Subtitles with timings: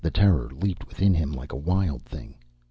[0.11, 2.33] Terror leaped within him like a wild thing.